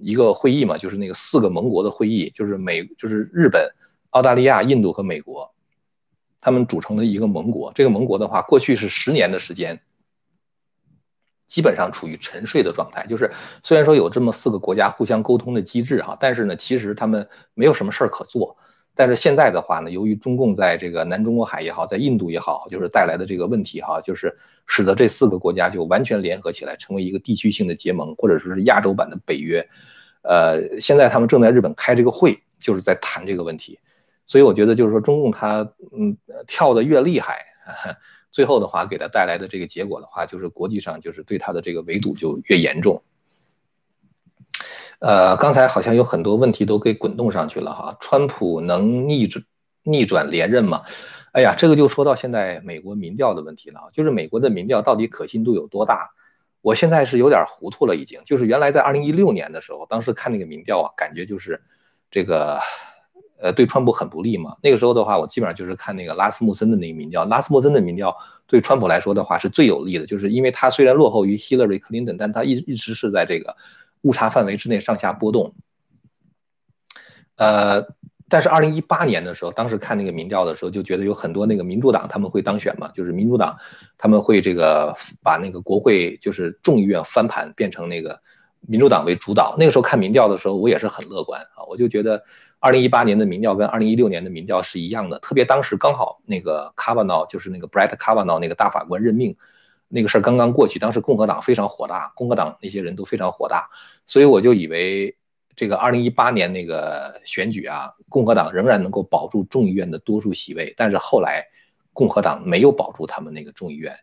[0.00, 3.70] 一个会议嘛，就是那个四个盟国的会议，就是美就是日本。
[4.10, 5.52] 澳大利亚、印度和美国，
[6.40, 7.72] 他们组成的一个盟国。
[7.74, 9.80] 这个盟国的话，过去是十年的时间，
[11.46, 13.06] 基本上处于沉睡的状态。
[13.06, 13.30] 就是
[13.62, 18.56] 虽然说有这么四个国家互相沟通的机制哈，但是呢，其实他们没有什么事儿可做。
[18.96, 24.32] 但是现在的话呢，由于中共在这个南中国海也好，在印度也好，就是带来的这个问题哈，就是
[24.66, 29.68] 使得这四个国家就完全联合起来，成为一个地区性的结盟，或者说是亚洲版的北约。
[30.22, 33.78] 呃，现在他们正在日本开这个会，就是在谈这个问题。
[34.26, 37.44] 所以我觉得就是说，中共他嗯跳得越厉害，
[38.34, 43.04] 最后的话给他带来的这个结果的话，就是国际上就是对他的这个围堵就越严重。
[44.98, 49.44] 呃，刚才好像有很多问题都给滚动上去了哈，川普能逆转
[49.84, 50.82] 逆转连任吗？
[51.30, 56.10] 哎呀，这个就说到现在美国民调的问题了，就是美国的民调到底可信度有多大？
[56.60, 61.62] 我现在是有点糊涂了，已经就是原来在二零一六年的时候，当时看那个民调啊，感觉就是
[62.10, 62.58] 这个。
[63.36, 64.56] 呃，对川普很不利嘛。
[64.62, 67.24] 那个时候的话，我基本上就是看那个拉斯穆森的那个民调。
[67.24, 68.16] 拉斯穆森的民调
[68.46, 73.56] 对川普来说的话是最有利的，就是因为他虽然落后于 Hillary Clinton，但他一一直是在这个
[74.02, 75.52] 误差范围之内上下波动。
[77.36, 77.84] 呃，
[78.28, 83.58] 但是二零一八年的时候，当时看那个民调的时候，就觉得有很多那个民主党他们会当选嘛，就是民主党
[83.98, 88.20] 他们会这个把那个国会就是众议院翻盘，变成那个
[88.60, 89.56] 民主党为主导。
[89.58, 92.22] 那个时候看民调的时候，我也是很乐观啊，我就觉得。
[92.64, 99.36] 二零一八年的民调跟二零一六年的民调是一样的，特别当时刚好那个 Kavanaugh 就是那个 Brett Kavanaugh 那个大法官任命
[99.86, 103.68] 那个事儿刚刚过去，当时共和党非常火大，共和党那些人都非常火大，
[104.06, 105.14] 所以我就以为
[105.54, 111.44] 这个二零一八年那个选举啊，共和党仍然能够保住众议院的多数席位，但是后来
[111.92, 113.94] 共和党没有保住他们那个众议院。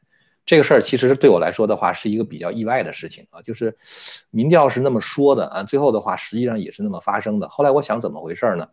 [0.45, 3.77] 这个事儿其实对我来说的话是一个比较意外的事情啊，就是
[4.31, 7.47] 民调是那么说的啊，最后的话实际上也是那么发生的。
[7.47, 8.67] 后来我想怎么回事呢？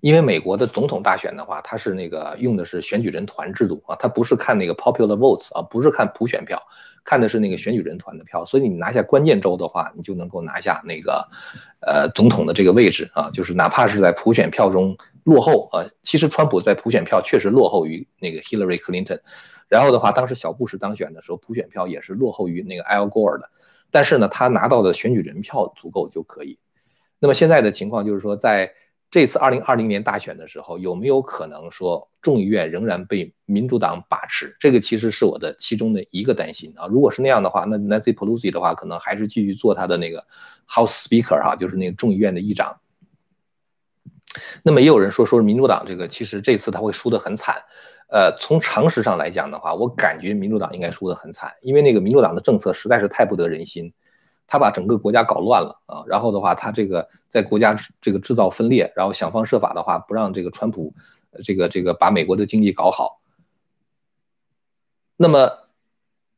[0.00, 6.60] 因为美国的总统大选的话，它是那个用的是选举人团制度啊，它不是看那个 popular votes 啊，不是看普选票，
[7.04, 8.44] 看的是那个选举人团的票。
[8.44, 11.28] 所以你拿下关键州的话，你就能够拿下那个
[11.80, 19.20] 呃总统的这个位置啊，就是哪怕是在普选票中落后啊，其实川普在普选票确实落后于那个 Hillary Clinton。
[19.68, 23.50] 然后的话，当时小布什当选的时候，普选票也是落后于那个 Al Gore 的，
[23.90, 26.58] 但是呢，他拿到的选举人票足够就可以。
[27.18, 28.72] 那么现在的情况就是说，在
[29.10, 34.54] 这次2020年大选的时候，有没有可能说众议院仍然被民主党把持？
[34.58, 36.86] 这个其实是我的其中的一个担心啊。
[36.86, 40.26] 如果是那样的话，那 Nancy Pelosi 的话，可能还是继续做他的那个
[40.68, 42.78] House Speaker 哈，就是那个众议院的议长。
[44.62, 47.62] 那么也有人说，说民主党这个其实这次他会输得很惨。
[48.08, 53.92] 呃，从常识上来讲的话，我感觉民主党应该输得很惨，因为那个民主党的政策实在是太不得人心，
[54.46, 56.04] 他把整个国家搞乱了啊。
[56.06, 60.94] 然后的话，他这个在国家这个制造分裂，然后想方设法的话，不让这个川普，
[61.42, 63.20] 这个这个把美国的经济搞好。
[65.16, 65.50] 那么，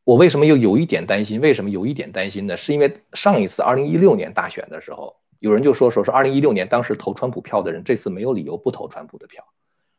[0.05, 1.43] 我为什么又有一点担心？
[1.43, 2.57] 为什么有一点担心呢？
[2.57, 9.45] 是因为上一次二零一六年大选的时候，有人就说说是二零一六年当时投川普票的人，这次没有理由不投川普的票。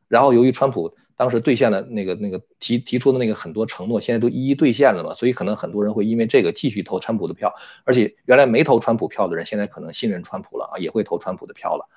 [0.10, 11.88] 然后由于川普当时兑现了那个那个提提出的那个很多承诺，现在都一一兑现了嘛，所以可能很多人会因为这个继续投川普的票，而且原来没投川普票的人，现在可能信任川普了啊，也会投川普的票了。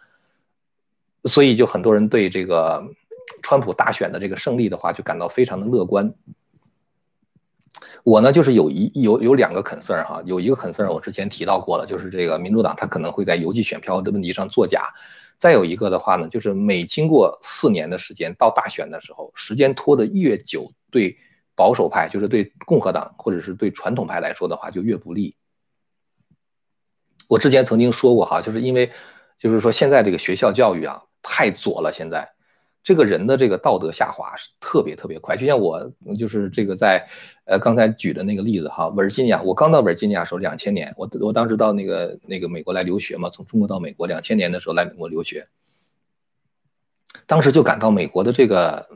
[1.24, 2.84] 所以就很多人对这个
[3.42, 6.12] 川普大选的这个胜利的话，就感到非常的乐观。
[8.02, 14.92] 我呢，就是有一有有两个 concern 哈，有一个 concern 我之前提到过了，就是这个民主党他可能会在邮寄选票的问题上作假。
[15.42, 21.18] 再有一个的话呢，就是每经过四年的时间到大选的时候，时间拖得越久，对
[21.56, 25.34] 保守派，就是对共和党或者是对传统派来说的话，就越不利。
[27.26, 28.92] 我之前曾经说过哈，就是因为
[29.36, 32.30] 就是说现在这个学校教育啊太左了，现在。
[32.82, 37.06] 这个人的这个道德下滑是特别特别快，就像我就是这个在
[37.44, 45.46] 呃刚才举的那个例子哈，维吉尼亚，我刚到维吉尼亚的时候，两千年，我我当时到那个那个美国来留学嘛，从中国到美国，两千年的时候来美国留学，
[47.26, 48.88] 当时就感到美国的这个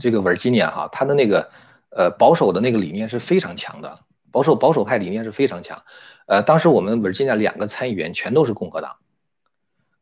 [0.00, 1.50] 这个维吉尼亚哈，他的那个
[1.90, 4.00] 呃保守的那个理念是非常强的，
[4.32, 5.84] 保守保守派理念是非常强，
[6.26, 8.96] 呃，当时我们维吉尼亚两个参议员全都是共和党。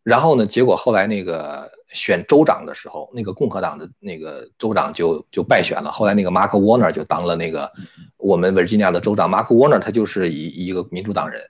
[0.03, 0.46] 然后呢？
[0.46, 5.90] 结果后来那个选州长的时候，那个共和党的那个州长就就败选了。
[5.92, 7.72] 后来那个马克沃纳就当了那个
[8.16, 9.31] 我们维吉尼亚的州长。
[9.31, 11.42] 马克沃纳他就是一一个民主党人，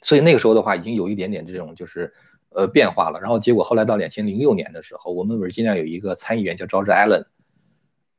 [0.00, 2.12] 所以那个时候的话已经有一点点这种就是
[2.48, 3.20] 呃变化了。
[3.20, 7.26] 然后结果后来到两千零六年的时候，我们维吉尼亚有一个参议员叫 George Allen，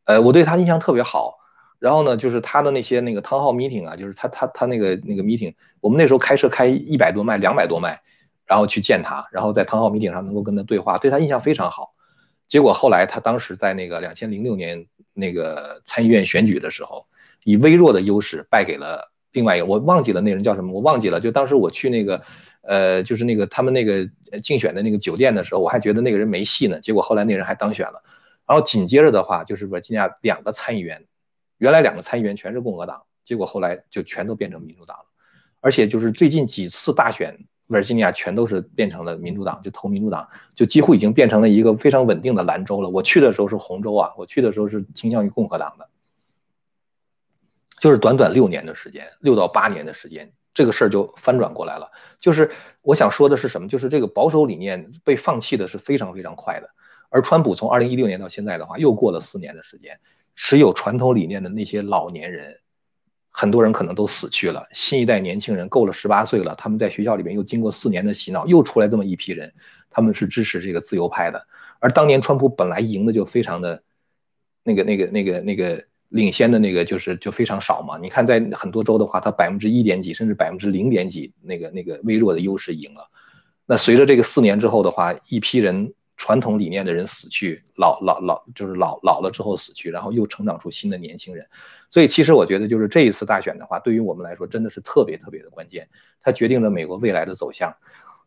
[0.05, 1.39] 呃，我对他印象特别好。
[1.79, 7.99] 然后呢，就是他的那些那个 town hall meeting 啊，就是他他他那个那个 meeting，我们那时候开车开一百多迈，两百多迈。
[8.51, 11.93] 然后去见他，然后在唐浩米顶上能够跟他对话，对他印象非常好。
[12.49, 17.05] 结果后来他当时在那个两千零六年那个参议院选举的时候，
[17.45, 21.21] 以微弱的优势败给了另外一个，我忘记了那人叫什么，我忘记了。
[21.21, 22.21] 就当时我去那个，
[22.63, 24.05] 呃，就是那个他们那个
[24.43, 26.77] 竞选的那个酒店的时候，我还觉得那个人没戏呢。
[26.81, 28.03] 结果后来那人还当选了。
[28.45, 31.05] 然后紧接着的话，就是说今年两个参议员，
[31.57, 35.05] 原来两个参议员全是共和党，结果后来就全都变成民主党了。
[35.61, 37.33] 而且就是最近几次大选。
[37.71, 42.89] 维吉尼亚全都是变成了民主党，就投民主党，就几乎已经变成了一个非常稳定的蓝州了。
[42.89, 45.87] 我去的时候是红州啊，我去的时候是倾向于共和党的，
[47.79, 51.89] 就是短短六年的时间，六到八年的时间，这个事儿就翻转过来了。
[52.19, 53.67] 就是我想说的是什么？
[53.67, 56.69] 就是这个保守理念被放弃的是非常非常快的，
[57.09, 59.99] 而川普从二零一六年到现在的话，又过了四年的时间，
[60.35, 62.57] 持有传统理念的那些老年人。
[63.33, 69.51] 很多人可能都死去了，新一代年轻人够了十八岁了，他们在学校里面又经过四年的洗脑，又出来这么一批人，
[69.89, 71.47] 他们是支持这个自由派的。
[71.79, 73.81] 而当年川普本来赢的就非常的，
[74.63, 77.97] 那个、那个、那个、那个领先的那个就是就非常少嘛。
[77.97, 83.09] 你看在很多州的话，他百分之一点几，甚至百分之零点几，那个那个微弱的优势赢了。
[83.65, 85.93] 那随着这个四年之后的话，一批人。
[86.21, 91.43] 传统理念的人死去，老老老就是老老了之后死去，然后又成长出新的年轻人，
[91.89, 95.89] 所以其实我觉得就是这一次大选的话，对于我们来说真的是特别特别的关键，
[96.21, 97.75] 它决定了美国未来的走向。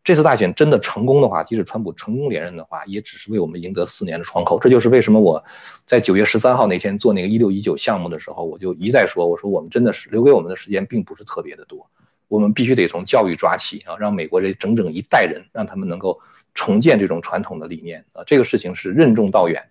[0.03, 4.59] 这次大选真的成功的话，即使川普成功连任的话，也只是为我们赢得四年的窗口。
[4.59, 5.45] 这就是为什么我
[5.87, 11.89] 在九月十三号那天做那个一六一九项目的时候，我就一再说，我说我们真的是留给我们的时间并不是特别的多。
[12.35, 16.21] 我们必须得从教育抓起啊，让美国这整整一代人，让他们能够
[16.53, 19.71] 重建这种传统的理念啊，这个事情是任重道远。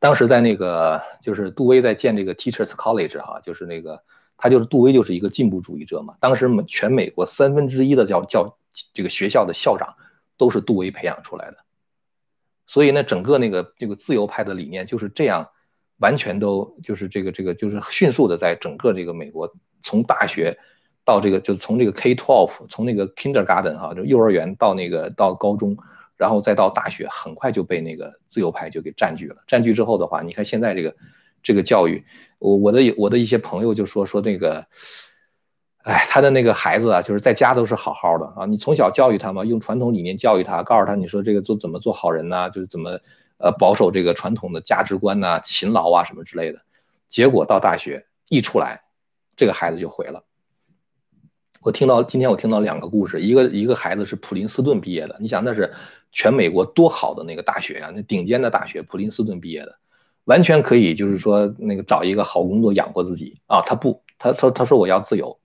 [0.00, 4.02] 当时在那个就是杜威在建这个 Teachers College 哈，就是那个
[4.36, 6.16] 他就是杜威就是一个进步主义者嘛。
[6.18, 8.58] 当时全美国三分之一的教教
[8.92, 9.94] 这个学校的校长
[10.36, 11.58] 都是杜威培养出来的，
[12.66, 15.48] 所以呢，整个那个这个自由派的理念就是这样，
[15.98, 19.54] 完全都就是这个这个就是迅速的在整个这个美国。
[19.84, 20.56] 从大学
[21.04, 25.76] 到这个，就是从这个 K twelve，从那个 kindergarten 哈，就幼儿园到那个到高中，
[26.16, 29.36] 然后再到大学，很快就被那个自由派就给占据了。
[29.46, 30.94] 占据之后的话，你看现在这个
[31.42, 32.04] 这个教育，
[32.38, 34.64] 我我的我的一些朋友就说说那个，
[35.82, 43.00] 哎，他的那个孩子啊，就是在家都是好好的啊，你从小教育他嘛，用传统理念教育他，告诉他你说这个做怎么做好人呐，就是怎么
[43.38, 46.60] 呃保守这个传统的价值观呐，勤劳啊什么之类的，
[47.08, 48.82] 结果到大学一出来。
[49.34, 50.22] 这个孩子就毁了。
[51.62, 55.72] 我听到今天我听到两个故事，一个一个孩子是普林斯顿毕业的，你想那是
[56.10, 59.76] 全美国多好的那个大学呀，那顶尖的大学，普林斯顿毕业的，
[60.24, 63.62] 完全可以就是说那个找一个好工作养活自己啊。
[63.62, 65.38] 他不，他说他说我要自由，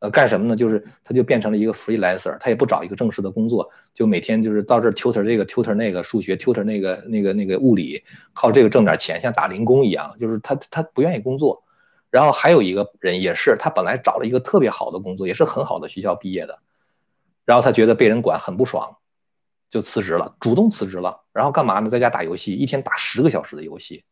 [0.00, 0.56] 呃，干什么呢？
[0.56, 8.02] 就是他就变成了一个 freelancer，他也不找一个正式的工作，就每天就是到这 tutor 这个 tutor 那个数学 tutor 那个那个那个物理，
[8.32, 10.16] 靠这个挣点钱，像打零工一样。
[10.18, 11.62] 就是他他不愿意工作。
[12.10, 16.58] 然后还有一个人也是，他本来找了一个特别好的工作，也是很好的学校毕业的，
[17.44, 18.96] 然后他觉得被人管很不爽，
[19.70, 21.22] 就辞职了，主动辞职了。
[21.32, 21.88] 然后干嘛呢？
[21.88, 24.04] 在家打游戏，一天打十个小时的游戏。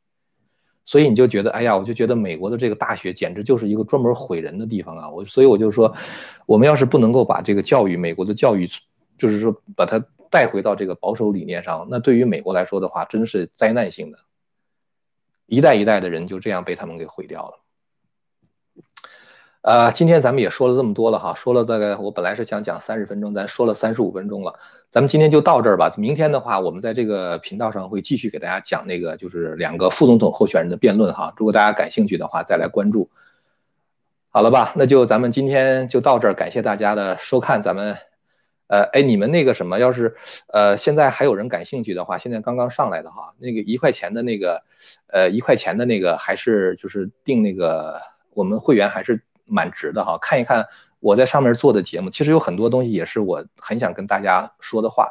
[0.85, 5.11] 所以你就觉得，哎呀，我就觉得美国的这个大学简直就是一个专门毁人的地方啊！
[5.11, 5.95] 我所以我就说，
[6.47, 8.67] 我们要是不能够把这个教育，美国的教育，
[9.19, 14.19] 就是说把它带回到这个保守理念上，那对于美国来说的话，真是灾难性的，
[15.45, 17.61] 一代一代的人就这样被他们给毁掉了。
[19.69, 24.59] 呃，今天咱们也说了这么多了哈，说了大概我本来是想讲三十分钟，咱说了三十五分钟了，
[24.89, 25.93] 咱们今天就到这儿吧。
[25.99, 31.35] 明天的话，我们在这个频道上会继续给大家讲那个就是两个副总统候选人的辩论哈。
[31.37, 33.11] 如果大家感兴趣的话，再来关注。
[34.31, 37.61] 好了吧，那就咱们今天就到这儿，感谢大家的收看。
[37.61, 37.95] 咱们，
[38.69, 40.17] 呃，哎，你们那个什么，要是
[40.47, 44.63] 呃现在还有人感兴趣的话，现在刚刚上来的哈，那个一块钱的那个，
[45.09, 48.01] 呃一块钱的那个还是就是订那个
[48.33, 49.23] 我们会员还是。
[49.49, 50.67] 蛮值的哈，看一看
[51.01, 55.09] 我在上面做的节目，其实有很多东西也是我很想跟大家说的话。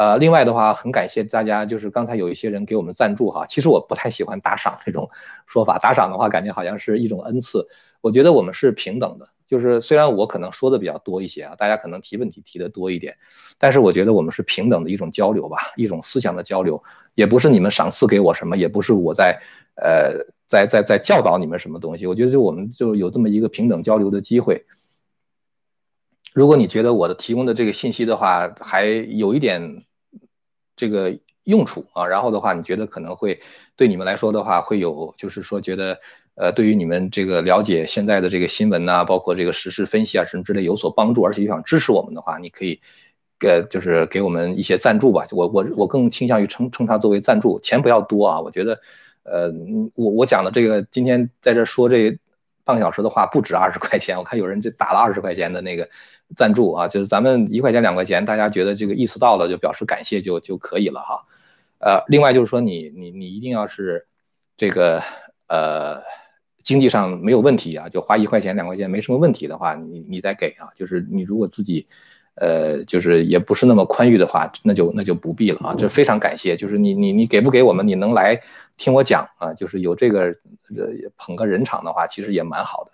[0.00, 3.44] 呃，另外的话，很感谢大家，就是刚才有一些人给我们赞助哈。
[3.44, 5.10] 其实我不太喜欢打赏这种
[5.46, 7.68] 说法，打赏的话感觉好像是一种恩赐。
[8.00, 13.14] 我觉得我们是平等的，就是虽然我可能说的比较多一些啊，大家可能提问题提的多一点，
[13.58, 16.82] 但是我觉得我们是平等的一种交流吧，一种思想的交流，
[17.14, 19.38] 也不是你们赏赐给我什么，也不是我在
[19.74, 20.24] 呃。
[20.46, 22.06] 在在在教导你们什么东西？
[22.06, 24.64] 我觉得就我们就有这么一个平等交流的机会。
[26.32, 29.84] 如果你觉得我的提供的这个信息的话还有一点
[30.80, 31.14] 这个
[31.44, 33.38] 用处啊，然后的话你觉得可能会
[33.76, 35.98] 对你们来说的话会有，就是说觉得
[36.36, 42.80] 呃对于你们这个了解现在的这个新闻呐，包括这个时事分析啊什么之类有所帮助，而且又想支持我们的话，你可以
[43.38, 45.26] 给就是给我们一些赞助吧。
[45.32, 48.80] 我我我更倾向于称称它作为赞助，钱不要多啊，我觉得。
[49.22, 49.52] 呃，
[49.94, 52.18] 我我讲的这个，今天在这说这
[52.70, 54.16] 半个小时的话，不止二十块钱。
[54.16, 55.88] 我看有人就打了二十块钱的那个
[56.36, 61.26] 赞助啊，就是咱们一块钱两块钱，大家觉得这个意思到了就表示感谢就就可以了哈。
[61.78, 64.06] 呃，另外就是说你你你一定要是
[64.56, 65.02] 这个
[65.48, 66.02] 呃
[66.62, 70.70] 经济上没有问题啊，就花一块钱两块钱没什么问题的话，你你再给啊。
[70.76, 71.88] 就是你如果自己。
[72.36, 75.74] 呃，就是也不是那么宽裕的话，那就那就不必了啊。
[75.76, 78.40] 这非常感谢，就是你你你给不给我们，你能来
[78.76, 79.52] 听我讲啊？
[79.52, 80.22] 就是有这个
[80.76, 80.86] 呃
[81.18, 82.92] 捧个人场的话，其实也蛮好的。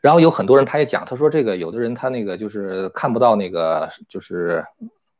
[0.00, 4.64] 然后有很多人他也讲，他说这个有的人他那个就是看不到那个就是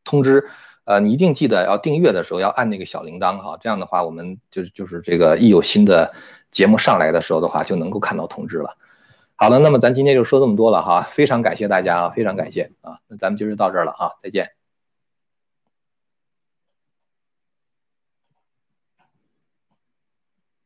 [0.04, 0.44] 通知，
[0.84, 6.12] 呃，你一定记得要订阅的时候要按那个小铃铛哈，这样的话我们就是就是这个一有新的
[6.50, 8.76] 节目上来的时候的话，就能够看到通知了。
[9.42, 14.50] 好了，那么咱今天就说这么多了哈，非常感谢大家啊，非常感谢啊，那咱们今儿就到这儿了啊，再见。